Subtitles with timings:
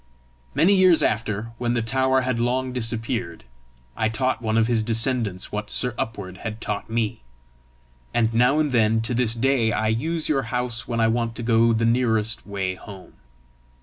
[0.55, 3.43] "Many years after, when the tower had long disappeared,
[3.95, 7.21] I taught one of his descendants what Sir Upward had taught me;
[8.11, 11.43] and now and then to this day I use your house when I want to
[11.43, 13.13] go the nearest way home.